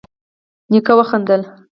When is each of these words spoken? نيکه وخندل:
نيکه 0.71 0.93
وخندل: 0.97 1.41